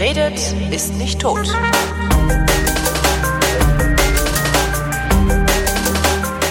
Wer 0.00 0.16
redet, 0.16 0.54
ist 0.70 0.94
nicht 0.96 1.20
tot. 1.20 1.46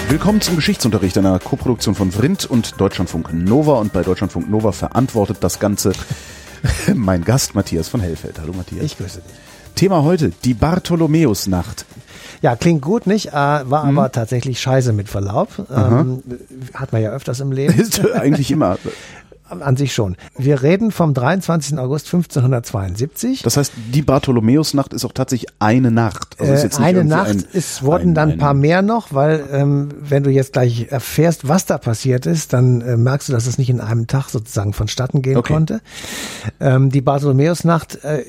Willkommen 0.08 0.40
zum 0.40 0.56
Geschichtsunterricht 0.56 1.18
einer 1.18 1.40
Koproduktion 1.40 1.96
von 1.96 2.12
Vrindt 2.12 2.46
und 2.46 2.80
Deutschlandfunk 2.80 3.34
Nova. 3.34 3.80
Und 3.80 3.92
bei 3.92 4.04
Deutschlandfunk 4.04 4.52
Nova 4.52 4.72
verantwortet 4.72 5.38
das 5.42 5.58
Ganze 5.60 5.94
mein 6.94 7.24
Gast 7.24 7.56
Matthias 7.56 7.88
von 7.88 8.02
Hellfeld. 8.02 8.40
Hallo 8.40 8.54
Matthias. 8.54 8.86
Ich 8.86 8.98
grüße 9.00 9.22
dich. 9.22 9.34
Thema 9.74 10.04
heute, 10.04 10.32
die 10.44 10.54
Bartholomäusnacht. 10.54 11.86
Ja, 12.42 12.56
klingt 12.56 12.82
gut, 12.82 13.08
nicht? 13.08 13.30
Äh, 13.30 13.32
war 13.34 13.86
Mhm. 13.86 13.98
aber 13.98 14.12
tatsächlich 14.12 14.62
scheiße 14.62 14.94
mit 14.94 15.10
Verlaub. 15.10 15.50
Ähm, 15.76 16.22
hat 16.74 16.94
man 16.94 17.02
ja 17.02 17.10
öfters 17.12 17.40
im 17.40 17.52
Leben. 17.52 17.74
Ist 17.80 18.00
eigentlich 18.14 18.52
immer. 18.52 18.78
An 19.50 19.76
sich 19.78 19.94
schon. 19.94 20.16
Wir 20.38 20.62
reden 20.62 20.92
vom 20.92 21.14
23. 21.14 21.78
August 21.80 22.06
1572. 22.08 23.42
Das 23.42 23.58
heißt, 23.58 23.74
die 23.94 24.02
Bartholomäusnacht 24.02 24.94
ist 24.94 25.06
auch 25.06 25.12
tatsächlich 25.12 25.52
eine 25.60 25.92
Nacht. 25.92 26.36
Also 26.40 26.54
Äh, 26.54 26.82
eine 26.84 27.04
Nacht, 27.04 27.30
ein- 27.30 27.44
es 27.54 27.82
wurden 27.84 28.12
ein- 28.12 28.16
dann 28.16 28.30
ein- 28.30 28.34
ein 28.34 28.40
paar 28.40 28.54
mehr 28.54 28.82
noch, 28.82 29.14
weil 29.14 29.44
ähm, 29.52 29.90
wenn 30.02 30.24
du 30.24 30.30
jetzt 30.30 30.54
gleich 30.54 30.88
erfährst, 30.92 31.48
was 31.48 31.66
da 31.66 31.78
passiert 31.78 32.26
ist, 32.26 32.54
dann 32.54 32.82
äh, 32.82 32.96
merkst 32.98 33.30
du, 33.30 33.34
dass 33.34 33.48
es 33.48 33.58
nicht 33.58 33.70
in 33.70 33.82
einem 33.82 34.08
Tag 34.08 34.30
sozusagen 34.30 34.74
vonstatten 34.74 35.22
gehen 35.22 35.38
Okay. 35.38 35.54
konnte. 35.54 35.82
Ähm, 36.60 36.90
die 36.92 37.02
Bartholomäusnacht 37.02 38.04
äh, 38.04 38.24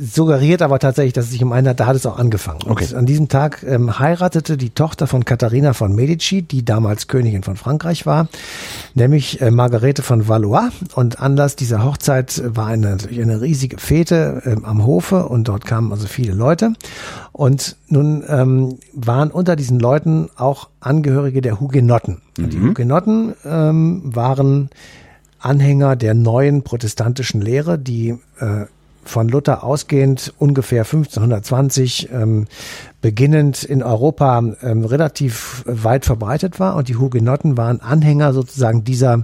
suggeriert 0.00 0.62
aber 0.62 0.78
tatsächlich, 0.78 1.12
dass 1.12 1.26
es 1.26 1.32
sich 1.32 1.42
um 1.42 1.52
eine, 1.52 1.74
da 1.74 1.86
hat 1.86 1.96
es 1.96 2.06
auch 2.06 2.18
angefangen. 2.18 2.60
Okay. 2.66 2.86
Und 2.86 2.94
an 2.94 3.06
diesem 3.06 3.28
Tag 3.28 3.62
ähm, 3.62 3.98
heiratete 3.98 4.56
die 4.56 4.70
Tochter 4.70 5.06
von 5.06 5.24
Katharina 5.24 5.74
von 5.74 5.94
Medici, 5.94 6.42
die 6.42 6.64
damals 6.64 7.06
Königin 7.06 7.42
von 7.42 7.56
Frankreich 7.56 8.06
war, 8.06 8.28
nämlich 8.94 9.40
äh, 9.40 9.50
Margarete 9.50 10.02
von 10.02 10.26
Valois. 10.26 10.70
Und 10.94 11.20
Anlass 11.20 11.54
dieser 11.56 11.84
Hochzeit 11.84 12.42
war 12.46 12.66
eine, 12.66 12.90
natürlich 12.90 13.20
eine 13.20 13.40
riesige 13.40 13.78
Fete 13.78 14.42
ähm, 14.46 14.64
am 14.64 14.86
Hofe 14.86 15.26
und 15.26 15.48
dort 15.48 15.66
kamen 15.66 15.92
also 15.92 16.06
viele 16.06 16.32
Leute. 16.32 16.72
Und 17.32 17.76
nun 17.88 18.24
ähm, 18.26 18.78
waren 18.94 19.30
unter 19.30 19.54
diesen 19.56 19.78
Leuten 19.78 20.30
auch 20.36 20.68
Angehörige 20.80 21.42
der 21.42 21.60
Hugenotten. 21.60 22.22
Und 22.38 22.52
die 22.52 22.60
Hugenotten 22.60 23.34
ähm, 23.44 24.02
waren 24.04 24.70
Anhänger 25.38 25.96
der 25.96 26.14
neuen 26.14 26.62
protestantischen 26.62 27.40
Lehre, 27.40 27.78
die 27.78 28.16
äh, 28.38 28.66
von 29.10 29.28
Luther 29.28 29.64
ausgehend 29.64 30.32
ungefähr 30.38 30.84
1520 30.84 32.10
ähm, 32.12 32.46
beginnend 33.00 33.64
in 33.64 33.82
Europa 33.82 34.42
ähm, 34.62 34.84
relativ 34.84 35.64
weit 35.66 36.04
verbreitet 36.04 36.60
war 36.60 36.76
und 36.76 36.88
die 36.88 36.96
Hugenotten 36.96 37.56
waren 37.56 37.80
Anhänger 37.80 38.32
sozusagen 38.32 38.84
dieser 38.84 39.22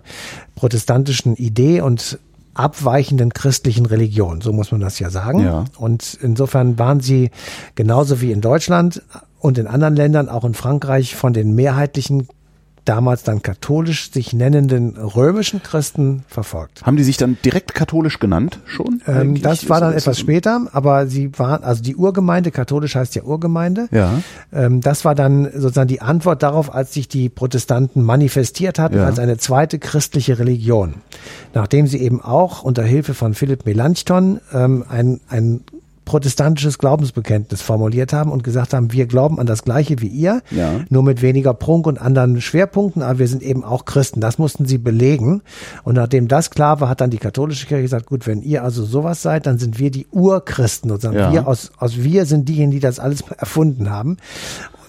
protestantischen 0.56 1.36
Idee 1.36 1.80
und 1.80 2.18
abweichenden 2.54 3.32
christlichen 3.32 3.86
Religion, 3.86 4.40
so 4.40 4.52
muss 4.52 4.72
man 4.72 4.80
das 4.80 4.98
ja 4.98 5.10
sagen. 5.10 5.40
Ja. 5.40 5.64
Und 5.76 6.18
insofern 6.20 6.78
waren 6.78 7.00
sie 7.00 7.30
genauso 7.74 8.20
wie 8.20 8.32
in 8.32 8.40
Deutschland 8.40 9.02
und 9.38 9.58
in 9.58 9.66
anderen 9.66 9.94
Ländern, 9.94 10.28
auch 10.28 10.44
in 10.44 10.54
Frankreich, 10.54 11.14
von 11.14 11.32
den 11.32 11.54
mehrheitlichen 11.54 12.28
damals 12.86 13.22
dann 13.22 13.42
katholisch 13.42 14.10
sich 14.10 14.32
nennenden 14.32 14.96
römischen 14.96 15.62
Christen 15.62 16.24
verfolgt. 16.28 16.82
Haben 16.84 16.96
die 16.96 17.04
sich 17.04 17.16
dann 17.16 17.36
direkt 17.44 17.74
katholisch 17.74 18.18
genannt 18.18 18.60
schon? 18.64 19.02
Ähm, 19.06 19.40
das 19.42 19.68
war 19.68 19.80
dann 19.80 19.92
etwas 19.92 20.18
später, 20.18 20.66
aber 20.72 21.06
sie 21.06 21.38
waren, 21.38 21.62
also 21.62 21.82
die 21.82 21.96
Urgemeinde, 21.96 22.50
katholisch 22.50 22.94
heißt 22.94 23.14
ja 23.14 23.22
Urgemeinde. 23.22 23.88
Ja. 23.90 24.22
Ähm, 24.52 24.80
das 24.80 25.04
war 25.04 25.14
dann 25.14 25.44
sozusagen 25.52 25.88
die 25.88 26.00
Antwort 26.00 26.42
darauf, 26.42 26.74
als 26.74 26.94
sich 26.94 27.08
die 27.08 27.28
Protestanten 27.28 28.02
manifestiert 28.02 28.78
hatten 28.78 28.96
Ja. 28.96 29.04
als 29.04 29.18
eine 29.18 29.36
zweite 29.36 29.78
christliche 29.78 30.38
Religion. 30.38 30.94
Nachdem 31.54 31.86
sie 31.86 31.98
eben 31.98 32.20
auch 32.22 32.62
unter 32.62 32.82
Hilfe 32.84 33.14
von 33.14 33.34
Philipp 33.34 33.66
Melanchthon 33.66 34.40
ähm, 34.52 34.84
ein, 34.88 35.20
ein 35.28 35.60
protestantisches 36.06 36.78
Glaubensbekenntnis 36.78 37.60
formuliert 37.60 38.14
haben 38.14 38.32
und 38.32 38.42
gesagt 38.42 38.72
haben, 38.72 38.92
wir 38.92 39.04
glauben 39.06 39.38
an 39.38 39.46
das 39.46 39.64
Gleiche 39.64 40.00
wie 40.00 40.06
ihr, 40.06 40.40
Ja. 40.50 40.80
nur 40.88 41.02
mit 41.02 41.20
weniger 41.20 41.52
Prunk 41.52 41.86
und 41.86 42.00
anderen 42.00 42.40
Schwerpunkten, 42.40 43.02
aber 43.02 43.18
wir 43.18 43.28
sind 43.28 43.42
eben 43.42 43.62
auch 43.64 43.84
Christen. 43.84 44.20
Das 44.22 44.38
mussten 44.38 44.64
sie 44.64 44.78
belegen. 44.78 45.42
Und 45.84 45.96
nachdem 45.96 46.28
das 46.28 46.48
klar 46.50 46.80
war, 46.80 46.88
hat 46.88 47.02
dann 47.02 47.10
die 47.10 47.18
katholische 47.18 47.66
Kirche 47.66 47.82
gesagt, 47.82 48.06
gut, 48.06 48.26
wenn 48.26 48.40
ihr 48.40 48.64
also 48.64 48.84
sowas 48.84 49.20
seid, 49.20 49.44
dann 49.46 49.58
sind 49.58 49.78
wir 49.78 49.90
die 49.90 50.06
Urchristen. 50.10 50.88
Sozusagen. 50.88 51.18
Ja. 51.18 51.32
Wir 51.32 51.46
aus, 51.46 51.72
aus 51.76 51.96
wir 51.98 52.24
sind 52.24 52.48
diejenigen, 52.48 52.70
die 52.70 52.80
das 52.80 52.98
alles 53.00 53.22
erfunden 53.36 53.90
haben. 53.90 54.16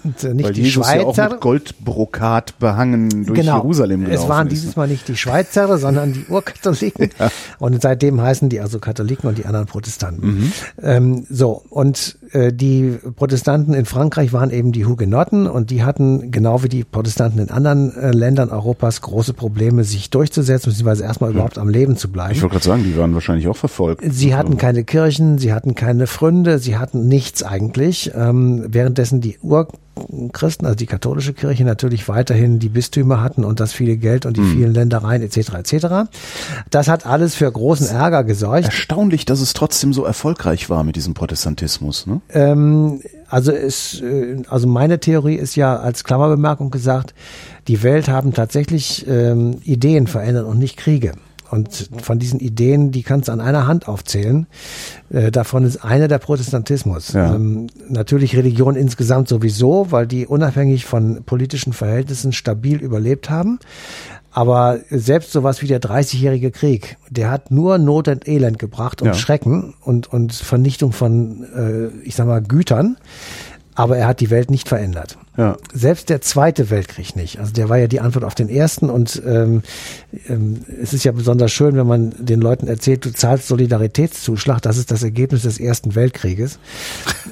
Und 0.04 0.22
äh, 0.24 0.34
nicht 0.34 0.46
Weil 0.46 0.52
die 0.52 0.62
Jesus 0.62 0.86
ja 0.86 1.00
auch 1.02 1.14
Schweizer. 1.14 1.30
mit 1.30 1.40
Goldbrokat 1.40 2.58
behangen 2.58 3.26
durch 3.26 3.40
genau. 3.40 3.56
Jerusalem 3.56 4.04
gelaufen 4.04 4.22
Es 4.22 4.28
waren 4.28 4.48
dieses 4.48 4.76
Mal 4.76 4.88
nicht 4.88 5.08
die 5.08 5.16
Schweizer, 5.16 5.78
sondern 5.78 6.12
die 6.12 6.24
Urkatholiken. 6.28 7.10
Und 7.58 7.80
seitdem 7.82 8.20
heißen 8.20 8.48
die 8.48 8.60
also 8.60 8.78
Katholiken 8.78 9.28
und 9.28 9.38
die 9.38 9.46
anderen 9.46 9.66
Protestanten. 9.66 10.26
Mhm. 10.26 10.52
Ähm, 10.82 11.26
so, 11.28 11.62
und 11.70 12.17
die 12.52 12.98
Protestanten 13.16 13.74
in 13.74 13.84
Frankreich 13.84 14.32
waren 14.32 14.50
eben 14.50 14.72
die 14.72 14.86
Hugenotten 14.86 15.46
und 15.46 15.70
die 15.70 15.82
hatten, 15.82 16.30
genau 16.30 16.62
wie 16.62 16.68
die 16.68 16.84
Protestanten 16.84 17.40
in 17.40 17.50
anderen 17.50 17.94
äh, 17.96 18.10
Ländern 18.10 18.50
Europas, 18.50 19.00
große 19.00 19.32
Probleme, 19.32 19.84
sich 19.84 20.10
durchzusetzen, 20.10 20.70
beziehungsweise 20.70 21.04
erstmal 21.04 21.30
überhaupt 21.30 21.58
am 21.58 21.68
Leben 21.68 21.96
zu 21.96 22.10
bleiben. 22.10 22.32
Ich 22.32 22.42
wollte 22.42 22.54
gerade 22.54 22.64
sagen, 22.64 22.84
die 22.84 22.96
waren 22.96 23.14
wahrscheinlich 23.14 23.48
auch 23.48 23.56
verfolgt. 23.56 24.02
Sie 24.06 24.34
hatten 24.34 24.56
keine 24.56 24.84
Kirchen, 24.84 25.38
sie 25.38 25.52
hatten 25.52 25.74
keine 25.74 26.06
Fründe, 26.06 26.58
sie 26.58 26.76
hatten 26.76 27.08
nichts 27.08 27.42
eigentlich, 27.42 28.12
ähm, 28.14 28.66
währenddessen 28.68 29.20
die 29.20 29.38
Urchristen, 29.38 30.66
also 30.66 30.76
die 30.76 30.86
katholische 30.86 31.32
Kirche 31.32 31.64
natürlich 31.64 32.08
weiterhin 32.08 32.58
die 32.58 32.68
Bistümer 32.68 33.22
hatten 33.22 33.44
und 33.44 33.60
das 33.60 33.72
viele 33.72 33.96
Geld 33.96 34.26
und 34.26 34.36
die 34.36 34.42
vielen 34.42 34.74
Ländereien 34.74 35.22
etc. 35.22 35.54
etc. 35.54 35.86
Das 36.70 36.88
hat 36.88 37.06
alles 37.06 37.34
für 37.34 37.50
großen 37.50 37.88
Ärger 37.88 38.24
gesorgt. 38.24 38.64
Erstaunlich, 38.64 39.24
dass 39.24 39.40
es 39.40 39.52
trotzdem 39.52 39.92
so 39.92 40.04
erfolgreich 40.04 40.70
war 40.70 40.84
mit 40.84 40.96
diesem 40.96 41.14
Protestantismus. 41.14 42.06
Ne? 42.06 42.17
Ähm, 42.30 43.00
also 43.28 43.52
es, 43.52 44.00
äh, 44.00 44.42
also 44.48 44.66
meine 44.66 45.00
Theorie 45.00 45.36
ist 45.36 45.56
ja 45.56 45.76
als 45.76 46.04
Klammerbemerkung 46.04 46.70
gesagt, 46.70 47.14
die 47.66 47.82
Welt 47.82 48.08
haben 48.08 48.32
tatsächlich 48.32 49.06
ähm, 49.08 49.58
Ideen 49.64 50.06
verändert 50.06 50.46
und 50.46 50.58
nicht 50.58 50.76
Kriege. 50.76 51.12
Und 51.50 51.88
von 52.02 52.18
diesen 52.18 52.40
Ideen, 52.40 52.92
die 52.92 53.02
kannst 53.02 53.28
du 53.28 53.32
an 53.32 53.40
einer 53.40 53.66
Hand 53.66 53.88
aufzählen. 53.88 54.46
Äh, 55.10 55.30
davon 55.30 55.64
ist 55.64 55.82
eine 55.82 56.06
der 56.06 56.18
Protestantismus. 56.18 57.14
Ja. 57.14 57.34
Ähm, 57.34 57.68
natürlich 57.88 58.36
Religion 58.36 58.76
insgesamt 58.76 59.28
sowieso, 59.28 59.90
weil 59.90 60.06
die 60.06 60.26
unabhängig 60.26 60.84
von 60.84 61.24
politischen 61.24 61.72
Verhältnissen 61.72 62.32
stabil 62.32 62.82
überlebt 62.82 63.30
haben. 63.30 63.60
Aber 64.38 64.78
selbst 64.88 65.32
sowas 65.32 65.62
wie 65.62 65.66
der 65.66 65.80
30-jährige 65.80 66.52
Krieg, 66.52 66.96
der 67.10 67.28
hat 67.28 67.50
nur 67.50 67.76
Not 67.76 68.06
und 68.06 68.28
Elend 68.28 68.60
gebracht 68.60 69.02
und 69.02 69.08
Ja. 69.08 69.14
Schrecken 69.14 69.74
und, 69.84 70.12
und 70.12 70.32
Vernichtung 70.32 70.92
von, 70.92 71.42
äh, 71.56 71.88
ich 72.06 72.14
sag 72.14 72.28
mal, 72.28 72.40
Gütern. 72.40 72.98
Aber 73.78 73.96
er 73.96 74.08
hat 74.08 74.18
die 74.18 74.30
Welt 74.30 74.50
nicht 74.50 74.68
verändert. 74.68 75.16
Ja. 75.36 75.56
Selbst 75.72 76.08
der 76.10 76.20
Zweite 76.20 76.68
Weltkrieg 76.68 77.14
nicht. 77.14 77.38
Also 77.38 77.52
der 77.52 77.68
war 77.68 77.78
ja 77.78 77.86
die 77.86 78.00
Antwort 78.00 78.24
auf 78.24 78.34
den 78.34 78.48
ersten 78.48 78.90
und 78.90 79.22
ähm, 79.24 79.62
ähm, 80.28 80.64
es 80.82 80.92
ist 80.92 81.04
ja 81.04 81.12
besonders 81.12 81.52
schön, 81.52 81.76
wenn 81.76 81.86
man 81.86 82.12
den 82.18 82.40
Leuten 82.40 82.66
erzählt, 82.66 83.04
du 83.04 83.12
zahlst 83.12 83.46
Solidaritätszuschlag, 83.46 84.60
das 84.62 84.78
ist 84.78 84.90
das 84.90 85.04
Ergebnis 85.04 85.42
des 85.42 85.60
Ersten 85.60 85.94
Weltkrieges. 85.94 86.58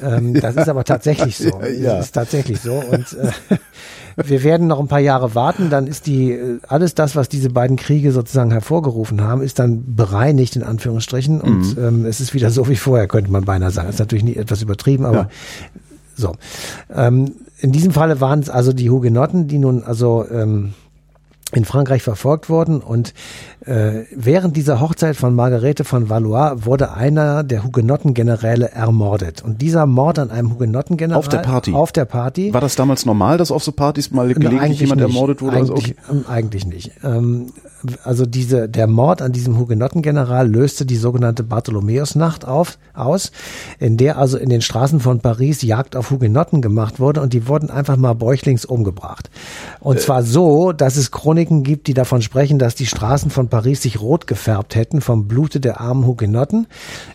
Ähm, 0.05 0.35
das 0.41 0.55
ist 0.55 0.69
aber 0.69 0.85
tatsächlich 0.85 1.37
so. 1.37 1.61
Ja. 1.63 1.97
Das 1.97 2.07
ist 2.07 2.13
tatsächlich 2.13 2.61
so. 2.61 2.75
Und 2.75 3.17
äh, 3.49 3.57
wir 4.25 4.45
werden 4.45 4.69
noch 4.69 4.79
ein 4.79 4.87
paar 4.87 5.01
Jahre 5.01 5.35
warten, 5.35 5.69
dann 5.69 5.89
ist 5.89 6.07
die 6.07 6.31
äh, 6.31 6.61
alles 6.69 6.95
das, 6.95 7.17
was 7.17 7.29
diese 7.29 7.51
beiden 7.51 7.77
Kriege 7.77 8.13
sozusagen 8.13 8.53
hervorgerufen 8.53 9.21
haben, 9.21 9.43
ist 9.43 9.59
dann 9.59 9.97
bereinigt 9.97 10.55
in 10.55 10.63
Anführungsstrichen 10.63 11.41
und 11.41 11.77
ähm, 11.77 12.07
es 12.07 12.21
ist 12.21 12.35
wieder 12.35 12.53
so 12.53 12.69
wie 12.69 12.77
vorher, 12.77 13.09
könnte 13.09 13.33
man 13.33 13.45
beinahe 13.45 13.73
sagen. 13.73 13.89
Das 13.89 13.97
ist 13.97 14.01
natürlich 14.01 14.25
nicht 14.25 14.37
etwas 14.37 14.63
übertrieben, 14.63 15.07
aber 15.07 15.17
Ja. 15.17 15.29
So. 16.17 16.33
Ähm, 16.95 17.33
in 17.61 17.73
diesem 17.73 17.93
Falle 17.93 18.21
waren 18.21 18.41
es 18.41 18.51
also 18.51 18.73
die 18.73 18.91
Hugenotten, 18.91 19.47
die 19.49 19.59
nun 19.59 19.83
also 19.85 20.25
ähm, 20.31 20.75
in 21.53 21.65
Frankreich 21.65 22.03
verfolgt 22.03 22.49
wurden 22.51 22.81
und 22.81 23.15
äh, 23.65 24.03
während 24.15 24.57
dieser 24.57 24.81
Hochzeit 24.81 25.15
von 25.15 25.33
Margarete 25.35 25.85
von 25.85 26.11
Valois 26.11 26.65
wurde 26.65 26.93
einer 26.95 27.45
der 27.45 27.63
Hugenottengeneräle 27.63 28.73
ermordet 28.73 29.43
und 29.45 29.63
dieser 29.63 29.87
Mord 29.87 30.19
an 30.19 30.33
einem 30.33 30.53
Hugenottengeneral 30.53 31.19
Auf 31.21 31.29
der 31.29 31.39
Party? 31.39 31.73
auf 31.73 31.93
der 31.93 32.05
Party 32.05 32.53
War 32.53 32.61
das 32.61 32.75
damals 32.75 33.07
normal, 33.07 33.39
dass 33.39 33.53
auf 33.53 33.63
so 33.63 33.71
Partys 33.71 34.11
mal 34.11 34.27
gelegentlich 34.35 34.81
jemand 34.81 35.01
nicht. 35.03 35.09
ermordet 35.11 35.41
wurde? 35.41 35.57
Also, 35.57 35.75
Eigentlich, 35.75 35.95
ähm, 36.11 36.25
eigentlich 36.29 36.67
nicht. 36.67 36.91
Ähm, 37.05 37.53
also 38.05 38.27
diese, 38.27 38.69
der 38.69 38.87
Mord 38.87 39.23
an 39.23 39.33
diesem 39.33 39.59
Hugenottengeneral 39.59 40.49
löste 40.49 40.87
die 40.87 40.97
sogenannte 40.97 41.43
Bartholomäusnacht 41.43 42.47
auf, 42.47 42.79
aus, 42.95 43.33
in 43.79 43.97
der 43.97 44.19
also 44.19 44.39
in 44.39 44.49
den 44.49 44.63
Straßen 44.63 45.01
von 45.01 45.21
Paris 45.21 45.63
Jagd 45.63 45.97
auf 45.97 46.11
Hugenotten 46.11 46.63
gemacht 46.63 47.01
wurde 47.01 47.21
und 47.21 47.33
die 47.33 47.49
wurden 47.49 47.71
einfach 47.71 47.97
mal 47.97 48.15
bäuchlings 48.15 48.65
umgebracht. 48.65 49.31
Und 49.81 50.01
zwar 50.01 50.23
so, 50.23 50.73
dass 50.73 50.97
es 50.97 51.11
Chroniken 51.11 51.63
gibt, 51.63 51.87
die 51.87 51.95
davon 51.95 52.23
sprechen, 52.23 52.59
dass 52.59 52.75
die 52.75 52.87
Straßen 52.87 53.31
von 53.31 53.49
Paris 53.49 53.83
sich 53.83 54.01
rot 54.01 54.27
gefärbt 54.27 54.75
hätten 54.75 55.01
vom 55.01 55.29
Blute 55.29 55.61
der 55.61 55.81
armen 55.81 56.07
Hugenotten. 56.07 56.67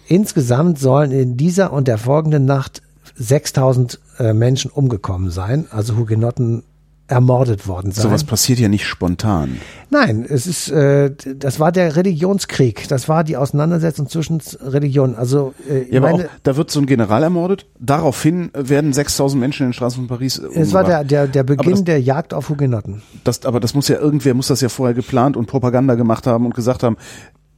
Insgesamt 0.07 0.79
sollen 0.79 1.11
in 1.11 1.37
dieser 1.37 1.73
und 1.73 1.87
der 1.87 1.97
folgenden 1.97 2.45
Nacht 2.45 2.81
6000 3.15 3.99
äh, 4.19 4.33
Menschen 4.33 4.71
umgekommen 4.71 5.29
sein, 5.31 5.67
also 5.69 5.97
Hugenotten 5.97 6.63
ermordet 7.11 7.67
worden 7.67 7.91
sein. 7.91 8.03
Sowas 8.03 8.23
passiert 8.23 8.57
ja 8.59 8.69
nicht 8.69 8.85
spontan. 8.85 9.57
Nein, 9.89 10.25
es 10.27 10.47
ist, 10.47 10.69
äh, 10.69 11.11
das 11.35 11.59
war 11.59 11.73
der 11.73 11.97
Religionskrieg. 11.97 12.87
Das 12.87 13.09
war 13.09 13.25
die 13.25 13.35
Auseinandersetzung 13.35 14.07
zwischen 14.07 14.41
Religionen. 14.61 15.15
Also, 15.15 15.53
äh, 15.69 15.93
ja, 15.93 16.01
aber 16.01 16.13
auch, 16.13 16.21
da 16.43 16.55
wird 16.55 16.71
so 16.71 16.79
ein 16.79 16.85
General 16.85 17.21
ermordet. 17.21 17.65
Daraufhin 17.79 18.49
werden 18.53 18.93
6000 18.93 19.39
Menschen 19.39 19.63
in 19.63 19.69
den 19.69 19.73
Straßen 19.73 19.97
von 19.97 20.07
Paris 20.07 20.39
umgebracht. 20.39 20.65
Es 20.65 20.73
war 20.73 20.85
der, 20.85 21.03
der, 21.03 21.27
der 21.27 21.43
Beginn 21.43 21.71
das, 21.71 21.83
der 21.83 22.01
Jagd 22.01 22.33
auf 22.33 22.47
Hugenotten. 22.47 23.01
Das, 23.25 23.45
aber 23.45 23.59
das 23.59 23.73
muss 23.73 23.89
ja 23.89 23.99
irgendwer, 23.99 24.33
muss 24.33 24.47
das 24.47 24.61
ja 24.61 24.69
vorher 24.69 24.93
geplant 24.93 25.35
und 25.35 25.47
Propaganda 25.47 25.95
gemacht 25.95 26.25
haben 26.25 26.45
und 26.45 26.55
gesagt 26.55 26.81
haben, 26.83 26.95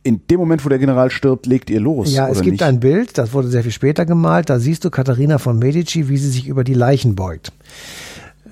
in 0.03 0.21
dem 0.29 0.39
Moment, 0.39 0.65
wo 0.65 0.69
der 0.69 0.79
General 0.79 1.09
stirbt, 1.09 1.45
legt 1.45 1.69
ihr 1.69 1.79
los. 1.79 2.13
Ja, 2.13 2.27
es 2.27 2.41
gibt 2.41 2.53
nicht? 2.53 2.63
ein 2.63 2.79
Bild, 2.79 3.17
das 3.17 3.33
wurde 3.33 3.47
sehr 3.47 3.63
viel 3.63 3.71
später 3.71 4.05
gemalt. 4.05 4.49
Da 4.49 4.59
siehst 4.59 4.83
du 4.83 4.89
Katharina 4.89 5.37
von 5.37 5.59
Medici, 5.59 6.09
wie 6.09 6.17
sie 6.17 6.29
sich 6.29 6.47
über 6.47 6.63
die 6.63 6.73
Leichen 6.73 7.15
beugt. 7.15 7.53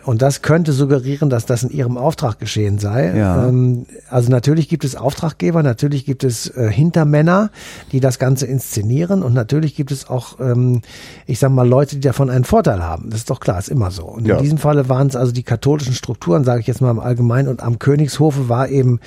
Und 0.04 0.22
das 0.22 0.42
könnte 0.42 0.72
suggerieren, 0.74 1.30
dass 1.30 1.46
das 1.46 1.64
in 1.64 1.70
ihrem 1.70 1.98
Auftrag 1.98 2.40
geschehen 2.40 2.80
sei. 2.80 3.16
Ja. 3.16 3.48
Ähm, 3.48 3.86
also 4.10 4.30
natürlich 4.30 4.68
gibt 4.70 4.84
es 4.84 4.96
Auftraggeber, 4.96 5.64
natürlich 5.64 6.06
gibt 6.06 6.24
es 6.24 6.48
äh, 6.50 6.72
Hintermänner, 6.72 7.52
die 7.92 8.00
das 8.00 8.20
Ganze 8.20 8.46
inszenieren 8.48 9.24
und 9.24 9.34
natürlich 9.34 9.76
gibt 9.76 9.92
es 9.92 10.10
auch, 10.10 10.40
ähm, 10.40 10.82
ich 11.28 11.40
sag 11.40 11.52
mal, 11.52 11.68
Leute, 11.68 11.96
die 11.96 12.02
davon 12.02 12.30
einen 12.30 12.46
Vorteil 12.46 12.82
haben. 12.84 13.10
Das 13.10 13.20
ist 13.20 13.30
doch 13.30 13.40
klar, 13.40 13.60
ist 13.60 13.70
immer 13.70 13.92
so. 13.92 14.06
Und 14.06 14.28
Ja. 14.28 14.38
in 14.38 14.44
diesem 14.44 14.58
Falle 14.58 14.90
waren 14.90 15.08
es 15.08 15.16
also 15.16 15.32
die 15.32 15.44
katholischen 15.44 15.94
Strukturen, 15.94 16.44
sage 16.44 16.62
ich 16.62 16.68
jetzt 16.68 16.82
mal 16.82 16.92
im 16.92 17.00
Allgemeinen, 17.00 17.48
und 17.48 17.62
am 17.62 17.80
Königshofe 17.80 18.50
war 18.50 18.70
eben 18.70 19.00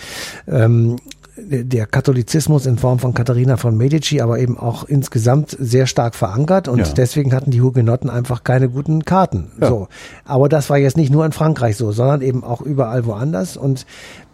ähm, 0.47 0.97
der 1.37 1.87
Katholizismus 1.87 2.65
in 2.65 2.79
Form 2.79 3.01
von 3.01 3.13
Katharina 3.13 3.57
von 3.57 3.77
Medici, 3.77 4.21
aber 4.21 4.39
eben 4.39 4.57
auch 4.57 4.85
insgesamt 4.85 5.57
sehr 5.59 5.87
stark 5.87 6.15
verankert 6.15 6.69
und 6.69 6.79
Ja. 6.79 6.93
deswegen 6.93 7.35
hatten 7.35 7.51
die 7.51 7.61
Hugenotten 7.61 8.09
einfach 8.09 8.45
keine 8.45 8.69
guten 8.69 9.05
Karten. 9.05 9.51
Ja. 9.61 9.69
So. 9.69 9.89
Aber 10.25 10.49
das 10.49 10.71
war 10.71 10.79
jetzt 10.79 10.97
nicht 10.97 11.11
nur 11.11 11.27
in 11.27 11.33
Frankreich 11.33 11.77
so, 11.77 11.91
sondern 11.91 12.23
eben 12.23 12.45
auch 12.45 12.61
überall 12.61 13.05
woanders 13.05 13.57
und 13.57 13.85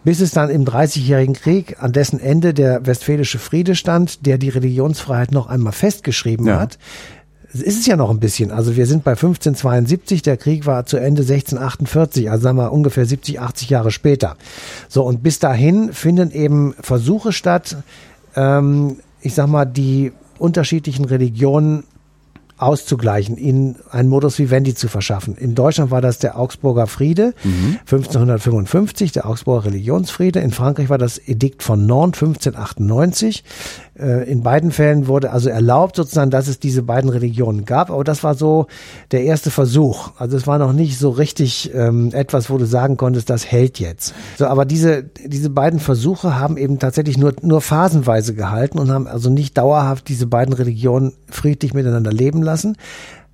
bis 0.03 0.19
es 0.19 0.31
dann 0.31 0.49
im 0.49 0.65
Dreißigjährigen 0.65 1.33
Krieg, 1.35 1.77
an 1.79 1.91
dessen 1.91 2.19
Ende 2.19 2.53
der 2.53 2.85
Westfälische 2.85 3.39
Friede 3.39 3.75
stand, 3.75 4.25
der 4.25 4.37
die 4.37 4.49
Religionsfreiheit 4.49 5.31
noch 5.31 5.47
einmal 5.47 5.73
festgeschrieben 5.73 6.47
Ja. 6.47 6.59
hat, 6.59 6.77
es 7.53 7.61
ist 7.61 7.79
es 7.79 7.85
ja 7.85 7.95
noch 7.95 8.09
ein 8.09 8.19
bisschen. 8.19 8.51
Also 8.51 8.75
wir 8.75 8.85
sind 8.85 9.03
bei 9.03 9.11
1572, 9.11 10.21
der 10.21 10.37
Krieg 10.37 10.65
war 10.65 10.85
zu 10.85 10.97
Ende 10.97 11.21
1648, 11.21 12.29
also 12.29 12.43
sagen 12.43 12.57
wir 12.57 12.71
ungefähr 12.71 13.05
70, 13.05 13.39
80 13.39 13.69
Jahre 13.69 13.91
später. 13.91 14.37
So, 14.87 15.03
und 15.03 15.21
bis 15.21 15.39
dahin 15.39 15.93
finden 15.93 16.31
eben 16.31 16.73
Versuche 16.79 17.31
statt, 17.31 17.77
ähm, 18.35 18.97
ich 19.21 19.33
sag 19.33 19.47
mal, 19.47 19.65
die 19.65 20.13
unterschiedlichen 20.39 21.05
Religionen 21.05 21.83
auszugleichen, 22.61 23.37
ihnen 23.37 23.77
einen 23.89 24.07
Modus 24.07 24.37
vivendi 24.37 24.75
zu 24.75 24.87
verschaffen. 24.87 25.35
In 25.35 25.55
Deutschland 25.55 25.89
war 25.89 26.01
das 26.01 26.19
der 26.19 26.37
Augsburger 26.37 26.85
Friede 26.85 27.33
1555, 27.79 29.11
der 29.11 29.25
Augsburger 29.27 29.65
Religionsfriede. 29.65 30.39
In 30.39 30.51
Frankreich 30.51 30.89
war 30.89 30.97
das 30.99 31.17
Edikt 31.17 31.63
von 31.63 31.85
Nantes 31.85 32.21
1598. 32.21 33.43
Äh, 33.97 34.29
In 34.31 34.43
beiden 34.43 34.71
Fällen 34.71 35.07
wurde 35.07 35.31
also 35.31 35.49
erlaubt 35.49 35.95
sozusagen, 35.95 36.29
dass 36.29 36.47
es 36.47 36.59
diese 36.59 36.83
beiden 36.83 37.09
Religionen 37.09 37.65
gab, 37.65 37.89
aber 37.89 38.03
das 38.03 38.23
war 38.23 38.35
so 38.35 38.67
der 39.11 39.23
erste 39.23 39.49
Versuch. 39.49 40.11
Also 40.17 40.37
es 40.37 40.45
war 40.45 40.59
noch 40.59 40.73
nicht 40.73 40.99
so 40.99 41.09
richtig 41.09 41.71
ähm, 41.73 42.11
etwas, 42.13 42.49
wo 42.49 42.57
du 42.57 42.65
sagen 42.65 42.95
konntest, 42.95 43.29
das 43.29 43.45
hält 43.45 43.79
jetzt. 43.79 44.13
So, 44.37 44.45
aber 44.45 44.65
diese 44.65 45.03
diese 45.03 45.49
beiden 45.49 45.79
Versuche 45.79 46.39
haben 46.39 46.57
eben 46.57 46.77
tatsächlich 46.77 47.17
nur 47.17 47.33
nur 47.41 47.61
phasenweise 47.61 48.35
gehalten 48.35 48.77
und 48.77 48.91
haben 48.91 49.07
also 49.07 49.29
nicht 49.31 49.57
dauerhaft 49.57 50.07
diese 50.07 50.27
beiden 50.27 50.53
Religionen 50.53 51.13
friedlich 51.29 51.73
miteinander 51.73 52.11
leben 52.11 52.43
lassen. 52.43 52.50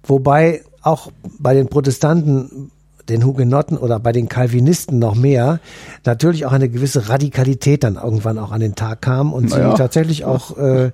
Wobei 0.03 0.61
auch 0.81 1.11
bei 1.39 1.53
den 1.53 1.67
Protestanten 1.67 2.71
den 3.09 3.25
Hugenotten 3.25 3.77
oder 3.77 4.01
bei 4.01 4.11
den 4.11 4.27
Calvinisten 4.27 4.99
noch 4.99 5.15
mehr, 5.15 5.61
natürlich 6.05 6.45
auch 6.45 6.51
eine 6.51 6.67
gewisse 6.67 7.07
Radikalität 7.07 7.85
dann 7.85 7.95
irgendwann 7.95 8.37
auch 8.37 8.51
an 8.51 8.59
den 8.59 8.75
Tag 8.75 9.01
kam 9.01 9.31
und 9.31 9.49
Naja. 9.49 9.71
sie 9.71 9.77
tatsächlich 9.77 10.25
auch 10.25 10.57
äh, 10.57 10.91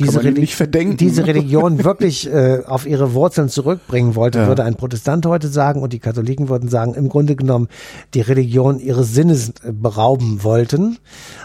diese, 0.00 0.16
man 0.16 0.26
ihnen 0.26 0.34
Reli- 0.34 0.40
nicht 0.40 0.56
verdenken. 0.56 0.96
diese 0.96 1.24
Religion 1.24 1.84
wirklich 1.84 2.28
äh, 2.28 2.62
auf 2.66 2.84
ihre 2.84 3.14
Wurzeln 3.14 3.48
zurückbringen 3.48 4.16
wollte, 4.16 4.40
Ja. 4.40 4.46
würde 4.48 4.64
ein 4.64 4.74
Protestant 4.74 5.24
heute 5.24 5.46
sagen 5.46 5.82
und 5.82 5.92
die 5.92 6.00
Katholiken 6.00 6.48
würden 6.48 6.68
sagen, 6.68 6.94
im 6.94 7.08
Grunde 7.08 7.36
genommen 7.36 7.68
die 8.14 8.22
Religion 8.22 8.80
ihres 8.80 9.14
Sinnes 9.14 9.50
äh, 9.62 9.70
berauben 9.70 10.42
wollten. 10.42 10.98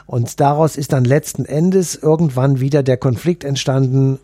Und 0.08 0.40
daraus 0.40 0.78
ist 0.78 0.94
dann 0.94 1.06
letzten 1.06 1.46
Endes 1.46 1.94
irgendwann 1.96 2.60
wieder 2.60 2.82
der 2.82 2.98
Konflikt 2.98 3.44
entstanden, 3.44 4.18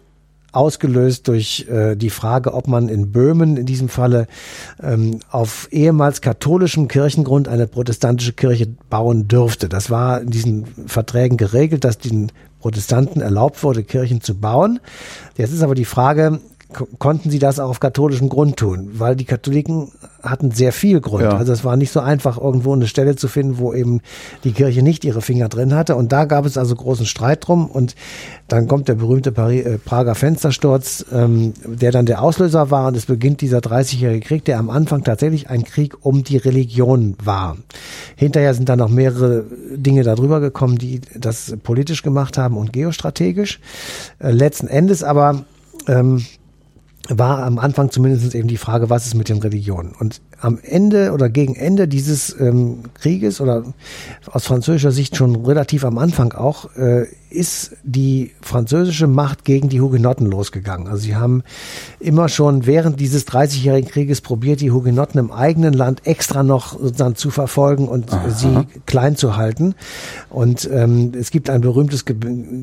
ausgelöst 0.54 1.28
durch 1.28 1.68
äh, 1.70 1.96
die 1.96 2.10
Frage, 2.10 2.54
ob 2.54 2.68
man 2.68 2.88
in 2.88 3.12
Böhmen 3.12 3.58
in 3.58 3.66
diesem 3.66 3.90
Falle 3.90 4.28
ähm, 4.82 5.20
auf 5.30 5.68
ehemals 5.72 6.22
katholischem 6.22 6.88
Kirchengrund 6.88 7.48
eine 7.48 7.68
protestantische 7.68 8.34
Kirche 8.34 8.68
bauen 8.90 9.28
dürfte. 9.28 9.68
Das 9.68 9.90
war 9.90 10.22
in 10.22 10.30
diesen 10.30 10.66
Verträgen 10.88 11.38
geregelt, 11.38 11.84
dass 11.84 11.98
den 11.98 12.32
Protestanten 12.60 13.22
erlaubt 13.22 13.62
wurde, 13.62 13.84
Kirchen 13.84 14.22
zu 14.22 14.36
bauen. 14.36 14.80
Jetzt 15.36 15.52
ist 15.52 15.64
aber 15.64 15.76
die 15.76 15.84
Frage, 15.84 16.40
konnten 16.74 17.30
sie 17.30 17.40
das 17.40 17.60
auch 17.60 17.70
auf 17.70 17.80
katholischem 17.80 18.30
Grund 18.30 18.58
tun? 18.58 18.92
Weil 18.94 19.16
die 19.16 19.26
Katholiken 19.26 19.92
hatten 20.22 20.52
sehr 20.52 20.72
viel 20.72 21.02
Grund. 21.02 21.24
Ja. 21.24 21.38
Also 21.38 21.52
es 21.52 21.66
war 21.66 21.76
nicht 21.76 21.92
so 21.92 22.00
einfach, 22.00 22.40
irgendwo 22.40 22.74
eine 22.74 22.88
Stelle 22.88 23.16
zu 23.16 23.28
finden, 23.28 23.58
wo 23.58 23.74
eben 23.74 24.02
die 24.44 24.54
Kirche 24.54 24.82
nicht 24.82 25.04
ihre 25.04 25.22
Finger 25.22 25.50
drin 25.50 25.74
hatte. 25.74 25.96
Und 25.96 26.12
da 26.12 26.26
gab 26.26 26.46
es 26.46 26.58
also 26.58 26.76
großen 26.76 27.06
Streit 27.06 27.48
drum. 27.48 27.68
Und 27.68 27.96
dann 28.48 28.68
kommt 28.68 28.88
der 28.88 28.96
berühmte 28.96 29.32
Pari 29.32 29.60
äh, 29.60 29.78
Prager 29.78 30.16
Fenstersturz, 30.16 31.06
ähm, 31.12 31.54
der 31.66 31.92
dann 31.92 32.06
der 32.06 32.22
Auslöser 32.22 32.72
war. 32.72 32.88
Und 32.88 32.98
es 32.98 33.06
beginnt 33.06 33.42
dieser 33.42 33.60
30-jährige 33.60 34.26
Krieg, 34.26 34.46
der 34.46 34.60
am 34.60 34.70
Anfang 34.70 35.04
tatsächlich 35.04 35.50
ein 35.50 35.66
Krieg 35.66 36.06
um 36.06 36.24
die 36.24 36.38
Religion 36.38 37.16
war. 37.24 37.58
Hinterher 38.16 38.54
sind 38.54 38.70
dann 38.70 38.80
noch 38.80 38.90
mehrere 38.90 39.44
Dinge 39.76 40.04
darüber 40.04 40.40
gekommen, 40.40 40.78
die 40.78 41.02
das 41.18 41.56
politisch 41.64 42.02
gemacht 42.02 42.38
haben 42.38 42.58
und 42.58 42.72
geostrategisch. 42.72 43.60
Äh, 44.20 44.32
letzten 44.32 44.68
Endes 44.68 45.04
aber 45.04 45.44
ähm, 45.88 46.26
war 47.10 47.44
am 47.44 47.60
Anfang 47.60 47.92
zumindest 47.92 48.34
eben 48.34 48.48
die 48.48 48.58
Frage, 48.58 48.90
was 48.90 49.06
ist 49.06 49.16
mit 49.16 49.28
den 49.28 49.40
Religionen? 49.40 49.94
Und 50.00 50.22
am 50.40 50.60
Ende 50.62 51.12
oder 51.12 51.30
gegen 51.30 51.56
Ende 51.56 51.88
dieses 51.88 52.36
ähm, 52.40 52.80
Krieges 52.94 53.42
oder 53.42 53.64
aus 54.32 54.46
französischer 54.46 54.92
Sicht 54.92 55.18
schon 55.18 55.46
relativ 55.46 55.84
am 55.84 55.98
Anfang 55.98 56.32
auch, 56.32 56.74
äh, 56.76 57.08
ist 57.30 57.72
die 57.84 58.32
französische 58.42 59.08
Macht 59.08 59.44
gegen 59.44 59.68
die 59.68 59.82
Hugenotten 59.82 60.28
losgegangen. 60.28 60.88
Also 60.88 61.04
sie 61.04 61.16
haben 61.16 61.44
immer 62.00 62.30
schon 62.30 62.66
während 62.66 63.00
dieses 63.00 63.28
30-jährigen 63.28 63.90
Krieges 63.90 64.22
probiert, 64.22 64.62
die 64.62 64.72
Hugenotten 64.72 65.20
im 65.20 65.32
eigenen 65.32 65.74
Land 65.74 66.06
extra 66.06 66.44
noch 66.44 66.80
sozusagen 66.80 67.16
zu 67.16 67.32
verfolgen 67.32 67.88
und 67.88 68.12
sie 68.30 68.66
klein 68.86 69.16
zu 69.16 69.36
halten. 69.36 69.76
Und 70.30 70.70
ähm, 70.72 71.12
es 71.20 71.32
gibt 71.32 71.50
ein 71.50 71.62
berühmtes 71.62 72.06
Ge 72.06 72.16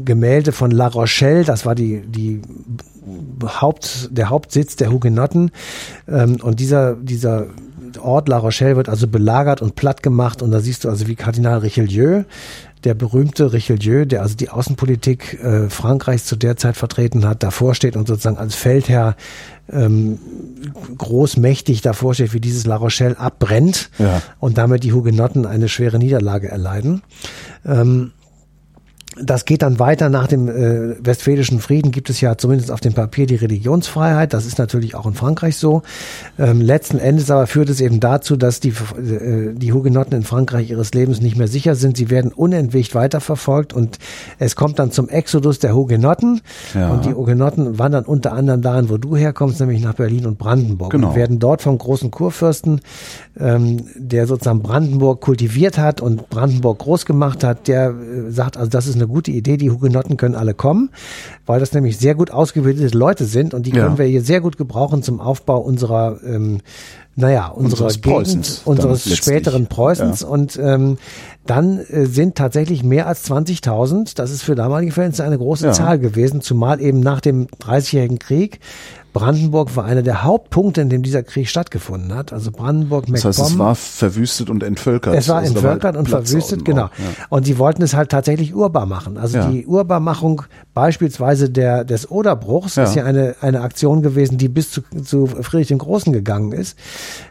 Gemälde 0.04 0.52
von 0.52 0.70
La 0.70 0.86
Rochelle, 0.86 1.44
das 1.44 1.66
war 1.66 1.74
die, 1.74 2.00
die 2.06 2.40
Haupt, 3.44 4.08
der 4.10 4.30
Hauptsitz 4.30 4.76
der 4.76 4.90
Hugenotten. 4.90 5.50
Ähm, 6.08 6.36
und 6.42 6.60
dieser, 6.60 6.94
dieser 6.96 7.46
Ort 8.00 8.28
La 8.28 8.38
Rochelle 8.38 8.76
wird 8.76 8.88
also 8.88 9.08
belagert 9.08 9.62
und 9.62 9.74
platt 9.74 10.02
gemacht. 10.02 10.42
Und 10.42 10.50
da 10.52 10.60
siehst 10.60 10.84
du 10.84 10.88
also, 10.88 11.06
wie 11.08 11.16
Kardinal 11.16 11.58
Richelieu, 11.58 12.22
der 12.84 12.94
berühmte 12.94 13.52
Richelieu, 13.52 14.06
der 14.06 14.22
also 14.22 14.36
die 14.36 14.48
Außenpolitik 14.48 15.42
äh, 15.42 15.68
Frankreichs 15.68 16.24
zu 16.24 16.36
der 16.36 16.56
Zeit 16.56 16.76
vertreten 16.76 17.26
hat, 17.26 17.42
davor 17.42 17.74
steht 17.74 17.94
und 17.96 18.08
sozusagen 18.08 18.38
als 18.38 18.54
Feldherr 18.54 19.16
ähm, 19.70 20.18
großmächtig 20.96 21.82
davor 21.82 22.14
steht, 22.14 22.32
wie 22.32 22.40
dieses 22.40 22.66
La 22.66 22.76
Rochelle 22.76 23.18
abbrennt 23.18 23.90
Ja. 23.98 24.22
und 24.38 24.58
damit 24.58 24.84
die 24.84 24.92
Hugenotten 24.92 25.46
eine 25.46 25.68
schwere 25.68 25.98
Niederlage 25.98 26.48
erleiden. 26.48 27.02
Ähm, 27.66 28.12
das 29.16 29.44
geht 29.44 29.62
dann 29.62 29.80
weiter 29.80 30.08
nach 30.08 30.28
dem 30.28 30.48
äh, 30.48 31.04
Westfälischen 31.04 31.58
Frieden 31.58 31.90
gibt 31.90 32.10
es 32.10 32.20
ja 32.20 32.38
zumindest 32.38 32.70
auf 32.70 32.80
dem 32.80 32.92
Papier 32.92 33.26
die 33.26 33.34
Religionsfreiheit. 33.34 34.32
Das 34.32 34.46
ist 34.46 34.58
natürlich 34.58 34.94
auch 34.94 35.06
in 35.06 35.14
Frankreich 35.14 35.56
so. 35.56 35.82
Ähm, 36.38 36.60
letzten 36.60 36.98
Endes 36.98 37.28
aber 37.30 37.48
führt 37.48 37.70
es 37.70 37.80
eben 37.80 37.98
dazu, 37.98 38.36
dass 38.36 38.60
die, 38.60 38.68
äh, 38.68 39.52
die 39.52 39.72
Hugenotten 39.72 40.14
in 40.14 40.22
Frankreich 40.22 40.70
ihres 40.70 40.94
Lebens 40.94 41.20
nicht 41.20 41.36
mehr 41.36 41.48
sicher 41.48 41.74
sind. 41.74 41.96
Sie 41.96 42.08
werden 42.08 42.32
unentwegt 42.32 42.94
weiterverfolgt 42.94 43.72
und 43.72 43.98
es 44.38 44.54
kommt 44.54 44.78
dann 44.78 44.92
zum 44.92 45.08
Exodus 45.08 45.58
der 45.58 45.74
Hugenotten. 45.74 46.40
Ja. 46.74 46.90
Und 46.90 47.04
die 47.04 47.12
Hugenotten 47.12 47.80
wandern 47.80 48.04
unter 48.04 48.32
anderem 48.32 48.62
dahin, 48.62 48.90
wo 48.90 48.96
du 48.96 49.16
herkommst, 49.16 49.58
nämlich 49.58 49.82
nach 49.82 49.94
Berlin 49.94 50.26
und 50.26 50.38
Brandenburg. 50.38 50.92
Genau. 50.92 51.08
Und 51.08 51.16
werden 51.16 51.40
dort 51.40 51.62
vom 51.62 51.76
großen 51.76 52.12
Kurfürsten, 52.12 52.80
ähm, 53.38 53.86
der 53.96 54.28
sozusagen 54.28 54.62
Brandenburg 54.62 55.20
kultiviert 55.20 55.78
hat 55.78 56.00
und 56.00 56.30
Brandenburg 56.30 56.78
groß 56.78 57.06
gemacht 57.06 57.42
hat, 57.42 57.66
der 57.66 57.90
äh, 57.90 58.30
sagt, 58.30 58.56
also 58.56 58.70
das 58.70 58.86
ist 58.86 58.99
eine 59.00 59.08
gute 59.08 59.30
Idee, 59.30 59.56
die 59.56 59.70
Hugenotten 59.70 60.16
können 60.16 60.34
alle 60.34 60.54
kommen, 60.54 60.90
weil 61.46 61.60
das 61.60 61.72
nämlich 61.72 61.98
sehr 61.98 62.14
gut 62.14 62.30
ausgebildete 62.30 62.96
Leute 62.96 63.24
sind 63.24 63.54
und 63.54 63.66
die 63.66 63.70
Ja. 63.74 63.84
können 63.84 63.98
wir 63.98 64.04
hier 64.06 64.22
sehr 64.22 64.40
gut 64.40 64.56
gebrauchen 64.56 65.02
zum 65.02 65.20
Aufbau 65.20 65.58
unserer 65.58 66.18
ähm, 66.24 66.60
naja, 67.16 67.48
unserer 67.48 67.86
Unseres 67.86 68.00
Gegend, 68.00 68.16
Preußens 68.16 68.62
unseres 68.64 69.16
späteren 69.16 69.66
Preußens. 69.66 70.20
Ja. 70.22 70.28
Und 70.28 70.58
ähm, 70.62 70.96
dann 71.44 71.78
äh, 71.78 72.06
sind 72.06 72.36
tatsächlich 72.36 72.82
mehr 72.84 73.06
als 73.08 73.28
20.000, 73.30 74.14
das 74.14 74.30
ist 74.30 74.42
für 74.42 74.54
damalige 74.54 74.92
Verhältnisse 74.92 75.24
eine 75.24 75.36
große 75.36 75.66
Ja. 75.66 75.72
Zahl 75.72 75.98
gewesen, 75.98 76.40
zumal 76.40 76.80
eben 76.80 77.00
nach 77.00 77.20
dem 77.20 77.48
Dreißigjährigen 77.58 78.18
Krieg 78.20 78.60
Brandenburg 79.12 79.74
war 79.76 79.84
einer 79.84 80.02
der 80.02 80.22
Hauptpunkte, 80.22 80.80
in 80.80 80.88
dem 80.88 81.02
dieser 81.02 81.22
Krieg 81.22 81.48
stattgefunden 81.48 82.14
hat. 82.14 82.32
Also 82.32 82.50
Brandenburg, 82.50 83.06
Das 83.06 83.24
heißt, 83.24 83.38
es 83.38 83.44
MacPom. 83.50 83.58
war 83.58 83.74
verwüstet 83.74 84.50
und 84.50 84.62
entvölkert. 84.62 85.14
Es 85.14 85.28
war 85.28 85.38
Also 85.38 85.54
entvölkert 85.54 85.96
und 85.96 86.04
Platz 86.04 86.30
verwüstet, 86.30 86.64
genau. 86.64 86.82
ja. 86.84 86.90
Und 87.28 87.44
sie 87.46 87.58
wollten 87.58 87.82
es 87.82 87.94
halt 87.94 88.10
tatsächlich 88.10 88.54
urbar 88.54 88.86
machen. 88.86 89.18
Also 89.18 89.38
Ja. 89.38 89.50
die 89.50 89.66
Urbarmachung 89.66 90.42
beispielsweise 90.74 91.50
der, 91.50 91.84
des 91.84 92.10
Oderbruchs 92.10 92.76
Ja. 92.76 92.84
ist 92.84 92.94
ja 92.94 93.04
eine, 93.04 93.34
eine 93.40 93.60
Aktion 93.62 94.02
gewesen, 94.02 94.38
die 94.38 94.48
bis 94.48 94.70
zu, 94.70 94.82
zu 95.04 95.26
Friedrich 95.26 95.68
dem 95.68 95.78
Großen 95.78 96.12
gegangen 96.12 96.52
ist. 96.52 96.78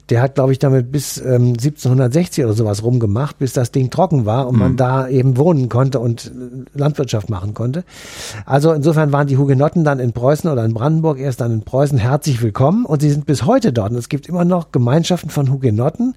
Der 0.09 0.21
hat, 0.21 0.35
glaube 0.35 0.51
ich, 0.51 0.59
damit 0.59 0.91
bis 0.91 1.17
ähm, 1.19 1.49
1760 1.53 2.43
oder 2.43 2.53
sowas 2.53 2.83
rumgemacht, 2.83 3.37
bis 3.39 3.53
das 3.53 3.71
Ding 3.71 3.89
trocken 3.89 4.25
war 4.25 4.47
und 4.47 4.53
Mhm. 4.55 4.59
man 4.59 4.75
da 4.77 5.07
eben 5.07 5.37
wohnen 5.37 5.69
konnte 5.69 5.99
und 5.99 6.31
Landwirtschaft 6.73 7.29
machen 7.29 7.53
konnte. 7.53 7.83
Also 8.45 8.73
insofern 8.73 9.11
waren 9.11 9.27
die 9.27 9.37
Hugenotten 9.37 9.83
dann 9.83 9.99
in 9.99 10.13
Preußen 10.13 10.49
oder 10.49 10.65
in 10.65 10.73
Brandenburg 10.73 11.19
erst 11.19 11.41
dann 11.41 11.51
in 11.51 11.61
Preußen 11.69 11.99
herzlich 11.99 12.41
willkommen 12.41 12.83
und 12.83 13.03
sie 13.03 13.11
sind 13.11 13.27
bis 13.27 13.45
heute 13.45 13.71
dort. 13.71 13.91
Und 13.91 13.97
es 13.97 14.09
gibt 14.09 14.27
immer 14.27 14.43
noch 14.43 14.71
Gemeinschaften 14.71 15.29
von 15.29 15.51
Hugenotten, 15.51 16.15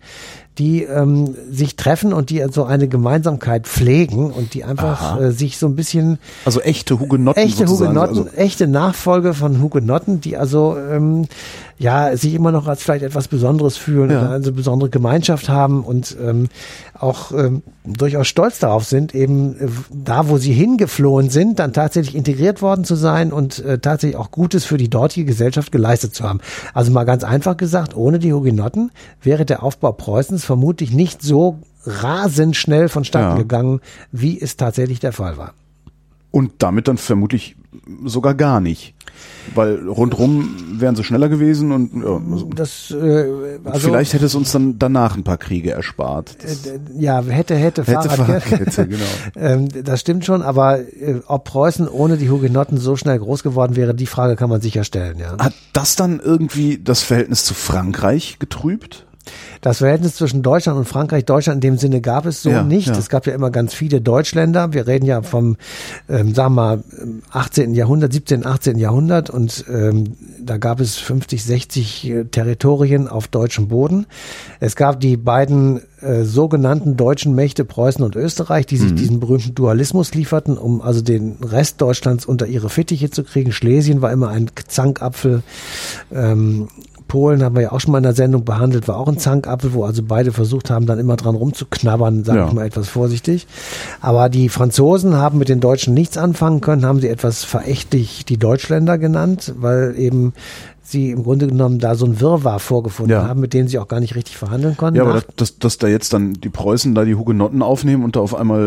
die 0.59 0.83
ähm, 0.83 1.35
sich 1.51 1.77
treffen 1.77 2.13
und 2.13 2.29
die 2.31 2.45
so 2.51 2.65
eine 2.65 2.87
Gemeinsamkeit 2.89 3.67
pflegen 3.67 4.31
und 4.31 4.53
die 4.55 4.65
einfach 4.65 5.19
äh, 5.21 5.31
sich 5.33 5.57
so 5.57 5.67
ein 5.67 5.77
bisschen 5.77 6.19
Also 6.45 6.61
echte 6.61 7.01
Hugenotten 7.01 7.43
echte 7.43 7.67
sozusagen. 7.67 7.91
Hugenotten, 7.97 8.19
Also, 8.29 8.37
echte 8.37 8.67
Nachfolge 8.67 9.33
von 9.33 9.63
Hugenotten, 9.63 10.21
die 10.21 10.37
also 10.37 10.77
ähm, 10.77 11.27
ja 11.79 12.15
sich 12.17 12.35
immer 12.35 12.53
noch 12.53 12.69
als 12.69 12.83
vielleicht 12.83 13.03
etwas 13.03 13.29
Besonderes 13.29 13.77
fühlen 13.77 14.11
Ja. 14.11 14.31
eine 14.33 14.53
besondere 14.53 14.91
Gemeinschaft 14.91 15.49
haben 15.49 15.83
und 15.85 16.17
ähm, 16.23 16.49
auch 16.99 17.33
ähm, 17.33 17.63
durchaus 17.85 18.29
stolz 18.29 18.59
darauf 18.61 18.85
sind, 18.85 19.15
eben 19.15 19.59
äh, 19.59 19.69
da, 19.91 20.29
wo 20.29 20.37
sie 20.37 20.53
hingeflohen 20.53 21.31
sind, 21.31 21.59
dann 21.59 21.73
tatsächlich 21.73 22.15
integriert 22.15 22.63
worden 22.63 22.85
zu 22.85 22.95
sein 22.95 23.33
und 23.33 23.59
äh, 23.65 23.79
tatsächlich 23.79 24.17
auch 24.17 24.31
Gutes 24.31 24.65
für 24.65 24.77
die 24.77 24.91
dortige 24.91 25.25
Gesellschaft 25.27 25.73
geleistet 25.73 26.15
zu 26.15 26.25
haben. 26.25 26.41
Also 26.75 26.93
mal 26.93 27.05
ganz 27.05 27.25
einfach 27.25 27.57
gesagt, 27.57 27.97
ohne 27.97 28.19
die 28.19 28.33
Hugenotten 28.33 28.93
wäre 29.23 29.45
der 29.45 29.63
Aufbau 29.63 29.93
Preußens 29.93 30.42
vermutlich 30.45 30.93
nicht 30.93 31.23
so 31.23 31.59
rasend 31.85 32.57
schnell 32.57 32.89
vonstatten 32.89 33.37
Ja. 33.37 33.43
gegangen, 33.43 33.81
wie 34.13 34.41
es 34.41 34.57
tatsächlich 34.57 35.01
der 35.01 35.13
Fall 35.13 35.37
war. 35.37 35.55
und 36.31 36.53
damit 36.63 36.89
dann 36.89 36.97
vermutlich 36.97 37.57
sogar 38.07 38.35
gar 38.35 38.61
nicht. 38.61 38.95
Weil 39.55 39.87
rundrum 39.87 40.55
wären 40.81 40.97
sie 40.97 41.05
schneller 41.05 41.29
gewesen 41.29 41.73
und 41.73 42.03
ja, 42.03 42.21
also, 42.33 42.47
Das, 42.55 42.91
äh, 42.91 43.59
also, 43.65 43.89
vielleicht 43.89 44.15
hätte 44.15 44.25
es 44.25 44.35
uns 44.35 44.51
dann 44.53 44.79
danach 44.79 45.15
ein 45.17 45.25
paar 45.25 45.37
Kriege 45.37 45.73
erspart. 45.73 46.37
Das 46.43 46.65
äh, 46.67 46.79
ja, 46.99 47.21
hätte, 47.23 47.55
hätte, 47.55 47.83
hätte 47.85 48.09
Fahrrad, 48.09 48.13
Fahrradkette, 48.45 48.89
genau. 48.89 49.05
ähm, 49.37 49.69
das 49.85 50.01
stimmt 50.01 50.25
schon, 50.25 50.41
aber 50.43 50.79
äh, 50.81 51.21
ob 51.27 51.45
Preußen 51.45 51.87
ohne 51.87 52.17
die 52.17 52.31
Hugenotten 52.31 52.79
so 52.79 52.97
schnell 52.97 53.19
groß 53.19 53.43
geworden 53.43 53.77
wäre, 53.77 53.95
die 53.95 54.07
Frage 54.07 54.37
kann 54.37 54.49
man 54.49 54.63
sicher 54.63 54.85
stellen, 54.85 55.19
ja. 55.19 55.37
Hat 55.39 55.53
das 55.75 55.97
dann 55.97 56.19
irgendwie 56.19 56.79
das 56.83 57.03
Verhältnis 57.03 57.45
zu 57.45 57.53
Frankreich 57.53 58.39
getrübt? 58.39 59.07
Das 59.61 59.79
Verhältnis 59.79 60.17
zwischen 60.17 60.43
Deutschland 60.43 60.79
und 60.79 60.87
Frankreich, 60.87 61.25
Deutschland 61.25 61.65
in 61.65 61.73
dem 61.73 61.79
Sinne 61.79 62.01
gab 62.01 62.27
es 62.27 62.43
so 62.43 62.51
Ja, 62.51 62.65
nicht. 62.65 62.89
ja. 62.89 62.99
Es 62.99 63.09
gab 63.09 63.27
ja 63.27 63.35
immer 63.35 63.51
ganz 63.51 63.73
viele 63.75 64.01
Deutschländer. 64.01 64.73
Wir 64.73 64.87
reden 64.89 65.07
ja 65.07 65.23
vom, 65.23 65.57
ähm, 66.09 66.35
sagen 66.35 66.55
wir 66.55 66.61
mal, 66.63 66.85
18. 67.31 67.75
Jahrhundert, 67.75 68.13
17., 68.13 68.45
18. 68.45 68.79
Jahrhundert 68.79 69.31
und 69.31 69.65
ähm, 69.73 70.17
da 70.41 70.57
gab 70.57 70.81
es 70.81 70.97
50, 70.99 71.45
60 71.45 72.11
äh, 72.11 72.25
Territorien 72.25 73.07
auf 73.07 73.29
deutschem 73.29 73.69
Boden. 73.69 74.07
Es 74.59 74.75
gab 74.75 74.99
die 74.99 75.17
beiden 75.17 75.81
äh, 76.01 76.25
sogenannten 76.25 76.97
deutschen 76.97 77.35
Mächte 77.37 77.65
Preußen 77.65 78.05
und 78.05 78.17
Österreich, 78.17 78.67
die 78.67 78.77
sich 78.77 78.91
Mhm. 78.91 78.97
diesen 78.97 79.21
berühmten 79.21 79.55
Dualismus 79.55 80.13
lieferten, 80.15 80.59
um 80.59 80.83
also 80.83 81.01
den 81.03 81.37
Rest 81.43 81.81
Deutschlands 81.81 82.27
unter 82.27 82.47
ihre 82.49 82.69
Fittiche 82.71 83.11
zu 83.11 83.23
kriegen. 83.23 83.53
Schlesien 83.53 84.03
war 84.03 84.11
immer 84.11 84.29
ein 84.31 84.51
Zankapfel. 84.67 85.43
Ähm, 86.13 86.69
Polen 87.13 87.43
haben 87.43 87.55
wir 87.55 87.61
ja 87.61 87.73
auch 87.73 87.81
schon 87.81 87.93
mal 87.93 87.99
in 87.99 88.05
der 88.05 88.15
Sendung 88.15 88.47
behandelt, 88.47 88.89
war 88.89 88.97
auch 88.97 89.07
ein 89.07 89.19
Zankapfel, 89.19 89.75
wo 89.75 89.85
also 89.85 90.03
beide 90.03 90.33
versucht 90.33 90.71
haben, 90.71 90.87
dann 90.87 90.99
immer 90.99 91.17
dran 91.17 91.35
rumzuknabbern, 91.35 92.25
sage 92.25 92.39
Ja. 92.39 92.47
ich 92.49 92.55
mal 92.55 92.65
etwas 92.65 92.89
vorsichtig. 92.89 93.47
Aber 94.01 94.31
die 94.31 94.49
Franzosen 94.49 95.15
haben 95.17 95.37
mit 95.37 95.51
den 95.51 95.61
Deutschen 95.61 95.93
nichts 95.93 96.17
anfangen 96.17 96.63
können, 96.63 96.87
haben 96.87 97.01
sie 97.01 97.09
etwas 97.09 97.45
verächtlich 97.45 98.25
die 98.25 98.39
Deutschländer 98.39 98.97
genannt, 98.97 99.53
weil 99.59 99.95
eben 99.99 100.33
sie 100.85 101.11
im 101.11 101.23
Grunde 101.23 101.47
genommen 101.47 101.79
da 101.79 101.95
so 101.95 102.05
ein 102.07 102.21
Wirrwarr 102.21 102.59
vorgefunden 102.59 103.13
Ja. 103.17 103.29
haben, 103.29 103.41
mit 103.41 103.55
denen 103.55 103.69
sie 103.69 103.79
auch 103.79 103.89
gar 103.89 104.01
nicht 104.01 104.15
richtig 104.17 104.37
verhandeln 104.37 104.77
konnten. 104.77 104.97
Ja, 104.97 105.05
aber 105.05 105.15
dass, 105.15 105.27
dass, 105.37 105.59
dass 105.59 105.79
da 105.79 105.87
jetzt 105.87 106.13
dann 106.13 106.35
die 106.35 106.49
Preußen 106.49 106.95
da 106.95 107.05
die 107.05 107.15
Hugenotten 107.15 107.63
aufnehmen 107.63 108.05
und 108.05 108.17
da 108.17 108.21
auf 108.21 108.35
einmal, 108.35 108.61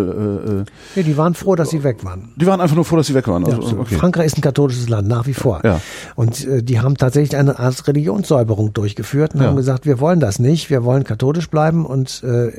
äh, 0.45 0.51
äh, 0.51 0.65
ja, 0.95 1.03
die 1.03 1.17
waren 1.17 1.33
froh, 1.33 1.55
dass 1.55 1.69
sie 1.69 1.83
weg 1.83 2.03
waren. 2.05 2.29
die 2.35 2.45
waren 2.47 2.61
einfach 2.61 2.75
nur 2.75 2.85
froh, 2.85 2.95
dass 2.95 3.07
sie 3.07 3.13
weg 3.13 3.27
waren. 3.27 3.43
Ja, 3.45 3.55
Also, 3.55 3.67
so. 3.67 3.77
okay. 3.79 3.95
Frankreich 3.95 4.27
ist 4.27 4.37
ein 4.37 4.41
katholisches 4.41 4.87
Land, 4.89 5.07
nach 5.07 5.27
wie 5.27 5.33
vor. 5.33 5.61
Ja. 5.63 5.81
Und 6.15 6.45
äh, 6.47 6.63
die 6.63 6.79
haben 6.79 6.95
tatsächlich 6.97 7.37
eine 7.37 7.59
Art 7.59 7.85
Religionssäuberung 7.87 8.73
durchgeführt 8.73 9.35
und 9.35 9.41
Ja. 9.41 9.47
haben 9.47 9.55
gesagt, 9.57 9.85
wir 9.85 9.99
wollen 9.99 10.19
das 10.19 10.39
nicht, 10.39 10.69
wir 10.69 10.83
wollen 10.85 11.03
katholisch 11.03 11.49
bleiben 11.49 11.85
und 11.85 12.23
äh, 12.23 12.51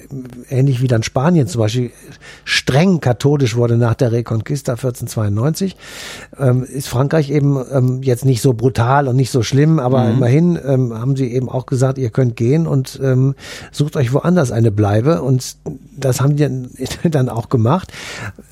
ähnlich 0.51 0.83
wie 0.83 0.87
dann 0.89 1.03
Spanien 1.03 1.47
zum 1.49 1.61
Beispiel 1.63 1.91
streng 2.45 3.01
katholisch 3.01 3.57
wurde 3.57 3.77
nach 3.77 3.95
der 3.95 4.13
Reconquista 4.13 4.73
1492, 4.73 5.77
ähm, 6.39 6.63
ist 6.65 6.89
Frankreich 6.89 7.31
eben 7.31 7.59
ähm, 7.73 8.03
jetzt 8.03 8.25
nicht 8.25 8.43
so 8.43 8.53
brutal 8.53 9.09
und 9.09 9.17
nicht 9.17 9.31
so 9.31 9.43
schlimm, 9.47 9.79
aber 9.79 10.05
Mhm. 10.05 10.17
immerhin 10.17 10.59
ähm, 10.67 10.95
haben 10.95 11.17
sie 11.17 11.33
eben 11.33 11.49
auch 11.49 11.67
gesagt, 11.67 11.99
ihr 11.99 12.11
könnt 12.11 12.37
gehen 12.37 12.67
und 12.67 13.01
ähm, 13.03 13.35
sucht 13.73 13.97
euch 13.97 14.13
woanders 14.13 14.53
eine 14.53 14.71
Bleibe 14.71 15.23
und 15.23 15.57
das 15.97 16.21
haben 16.21 16.37
die 16.37 16.49
dann, 17.11 17.29
auch 17.29 17.49
gemacht. 17.49 17.93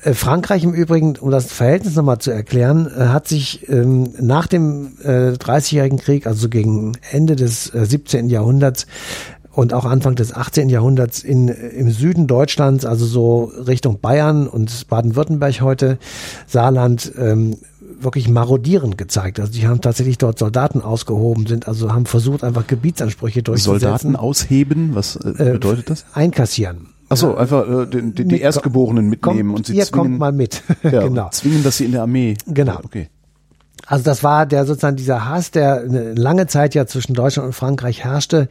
Äh, 0.03 0.13
Frankreich 0.13 0.63
im 0.63 0.73
Übrigen, 0.73 1.15
um 1.17 1.31
das 1.31 1.51
Verhältnis 1.51 1.95
nochmal 1.95 2.19
zu 2.19 2.31
erklären, 2.31 2.87
äh, 2.87 3.05
hat 3.07 3.27
sich 3.27 3.69
ähm, 3.69 4.13
nach 4.19 4.47
dem 4.47 4.93
äh, 5.03 5.31
30-jährigen 5.33 5.99
Krieg, 5.99 6.27
also 6.27 6.49
gegen 6.49 6.93
Ende 7.11 7.35
des 7.35 7.73
äh, 7.73 7.85
17. 7.85 8.29
Jahrhunderts, 8.29 8.87
und 9.55 9.73
auch 9.73 9.85
Anfang 9.85 10.15
des 10.15 10.33
18. 10.33 10.67
Jahrhunderts 10.67 11.23
in, 11.23 11.47
im 11.47 11.89
Süden 11.89 12.27
Deutschlands, 12.27 12.83
also 12.83 13.05
so 13.05 13.45
Richtung 13.65 14.01
Bayern 14.01 14.47
und 14.47 14.87
Baden-Württemberg 14.89 15.61
heute, 15.61 15.97
Saarland, 16.45 17.13
ähm, 17.17 17.55
wirklich 17.99 18.29
marodierend 18.29 18.97
gezeigt. 18.97 19.39
Also 19.39 19.51
die 19.51 19.67
haben 19.67 19.81
tatsächlich 19.81 20.17
dort 20.17 20.39
Soldaten 20.39 20.81
ausgehoben, 20.81 21.45
sind 21.45 21.67
also 21.67 21.91
haben 21.91 22.05
versucht, 22.05 22.43
einfach 22.43 22.67
Gebietsansprüche 22.67 23.43
durchzusetzen. 23.43 23.79
Soldaten 23.79 24.15
ausheben, 24.15 24.95
was 24.95 25.15
äh, 25.15 25.51
bedeutet 25.53 25.89
das? 25.89 26.05
Einkassieren. 26.13 26.87
Ach 27.07 27.17
so, 27.17 27.35
einfach 27.35 27.67
äh, 27.67 27.85
die, 27.85 28.13
die, 28.13 28.25
die 28.25 28.41
Erstgeborenen 28.41 29.07
mitnehmen 29.07 29.49
Kommt, 29.49 29.59
und 29.59 29.65
sie 29.67 29.77
ihr 29.77 29.85
zwingen, 29.85 30.03
kommt 30.05 30.19
mal 30.19 30.31
mit. 30.31 30.63
ja, 30.83 31.01
genau. 31.01 31.29
zwingen, 31.29 31.63
dass 31.63 31.77
sie 31.77 31.85
in 31.85 31.91
der 31.91 32.01
Armee. 32.01 32.35
Genau. 32.47 32.79
Okay. 32.83 33.09
Also 33.85 34.03
das 34.03 34.23
war 34.23 34.45
der 34.45 34.65
sozusagen 34.65 34.95
dieser 34.95 35.25
Hass, 35.29 35.51
der 35.51 35.81
eine 35.81 36.13
lange 36.13 36.47
Zeit 36.47 36.73
ja 36.73 36.87
zwischen 36.87 37.13
Deutschland 37.13 37.47
und 37.47 37.53
Frankreich 37.53 38.03
herrschte, 38.03 38.49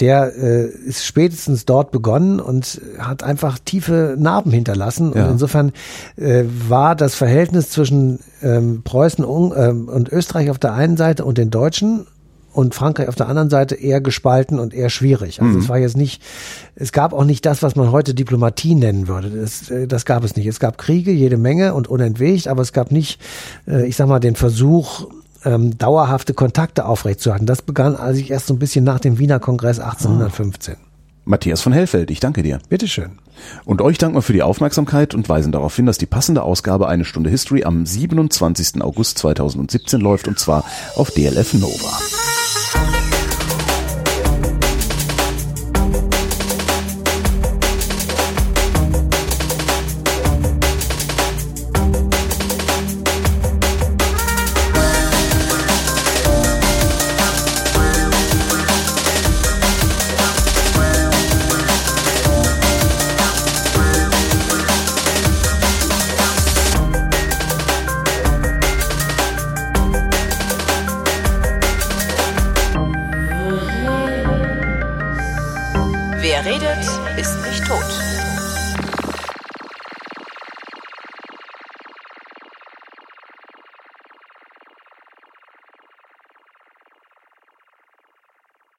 der 0.00 0.34
äh, 0.36 0.66
ist 0.66 1.04
spätestens 1.04 1.64
dort 1.64 1.90
begonnen 1.90 2.40
und 2.40 2.80
hat 2.98 3.22
einfach 3.22 3.58
tiefe 3.58 4.16
Narben 4.18 4.52
hinterlassen. 4.52 5.12
Ja. 5.14 5.24
Und 5.24 5.32
insofern 5.32 5.72
äh, 6.16 6.44
war 6.68 6.96
das 6.96 7.14
Verhältnis 7.14 7.70
zwischen 7.70 8.20
ähm, 8.42 8.82
Preußen 8.82 9.24
und, 9.24 9.54
ähm, 9.56 9.88
und 9.88 10.10
Österreich 10.10 10.50
auf 10.50 10.58
der 10.58 10.74
einen 10.74 10.96
Seite 10.96 11.24
und 11.24 11.38
den 11.38 11.50
Deutschen 11.50 12.06
und 12.54 12.74
Frankreich 12.74 13.08
auf 13.08 13.16
der 13.16 13.28
anderen 13.28 13.50
Seite 13.50 13.74
eher 13.74 14.00
gespalten 14.00 14.58
und 14.58 14.72
eher 14.72 14.88
schwierig. 14.88 15.42
Also 15.42 15.58
es 15.58 15.68
war 15.68 15.78
jetzt 15.78 15.96
nicht, 15.96 16.22
es 16.76 16.92
gab 16.92 17.12
auch 17.12 17.24
nicht 17.24 17.44
das, 17.44 17.62
was 17.62 17.74
man 17.74 17.90
heute 17.90 18.14
Diplomatie 18.14 18.74
nennen 18.74 19.08
würde. 19.08 19.30
Das, 19.30 19.70
äh, 19.70 19.86
das 19.86 20.04
gab 20.04 20.24
es 20.24 20.36
nicht. 20.36 20.46
Es 20.46 20.60
gab 20.60 20.78
Kriege, 20.78 21.10
jede 21.10 21.36
Menge 21.36 21.74
und 21.74 21.88
unentwegt, 21.88 22.48
aber 22.48 22.62
es 22.62 22.72
gab 22.72 22.92
nicht, 22.92 23.20
äh, 23.66 23.86
ich 23.86 23.96
sag 23.96 24.08
mal, 24.08 24.20
den 24.20 24.36
Versuch, 24.36 25.08
ähm, 25.44 25.76
dauerhafte 25.76 26.32
Kontakte 26.32 26.86
aufrechtzuerhalten. 26.86 27.46
Das 27.46 27.62
begann 27.62 27.96
also 27.96 28.22
erst 28.22 28.46
so 28.46 28.54
ein 28.54 28.58
bisschen 28.58 28.84
nach 28.84 29.00
dem 29.00 29.18
Wiener 29.18 29.40
Kongress 29.40 29.80
1815. 29.80 30.76
Matthias 31.24 31.62
von 31.62 31.72
Hellfeld, 31.72 32.10
ich 32.10 32.20
danke 32.20 32.42
dir. 32.42 32.60
Bitteschön. 32.68 33.12
Und 33.64 33.80
euch 33.80 33.98
danken 33.98 34.16
wir 34.16 34.22
für 34.22 34.34
die 34.34 34.42
Aufmerksamkeit 34.42 35.14
und 35.14 35.28
weisen 35.28 35.52
darauf 35.52 35.74
hin, 35.74 35.86
dass 35.86 35.98
die 35.98 36.06
passende 36.06 36.42
Ausgabe 36.42 36.86
Eine 36.86 37.04
Stunde 37.04 37.30
History 37.30 37.64
am 37.64 37.86
27. 37.86 38.82
August 38.82 39.18
2017 39.18 40.00
läuft 40.00 40.28
und 40.28 40.38
zwar 40.38 40.64
auf 40.96 41.10
DLF 41.10 41.54
Nova. 41.54 41.98